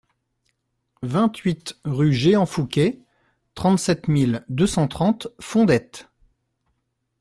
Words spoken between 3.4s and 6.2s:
trente-sept mille deux cent trente Fondettes